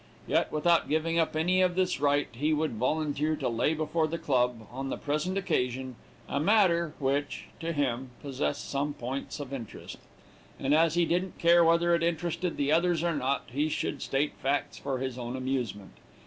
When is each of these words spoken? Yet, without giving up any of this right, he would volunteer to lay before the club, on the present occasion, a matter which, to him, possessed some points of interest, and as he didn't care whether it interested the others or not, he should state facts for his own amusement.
Yet, 0.25 0.51
without 0.51 0.89
giving 0.89 1.19
up 1.19 1.35
any 1.35 1.61
of 1.61 1.75
this 1.75 1.99
right, 2.01 2.27
he 2.31 2.55
would 2.55 2.71
volunteer 2.71 3.35
to 3.35 3.47
lay 3.47 3.75
before 3.75 4.07
the 4.07 4.17
club, 4.17 4.65
on 4.71 4.89
the 4.89 4.97
present 4.97 5.37
occasion, 5.37 5.95
a 6.27 6.39
matter 6.39 6.95
which, 6.97 7.45
to 7.59 7.71
him, 7.71 8.09
possessed 8.19 8.67
some 8.67 8.95
points 8.95 9.39
of 9.39 9.53
interest, 9.53 9.99
and 10.59 10.73
as 10.73 10.95
he 10.95 11.05
didn't 11.05 11.37
care 11.37 11.63
whether 11.63 11.93
it 11.93 12.01
interested 12.01 12.57
the 12.57 12.71
others 12.71 13.03
or 13.03 13.13
not, 13.13 13.43
he 13.51 13.69
should 13.69 14.01
state 14.01 14.33
facts 14.41 14.75
for 14.75 14.97
his 14.97 15.19
own 15.19 15.35
amusement. 15.35 15.91